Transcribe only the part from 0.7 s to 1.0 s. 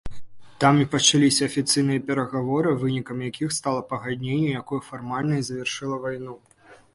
і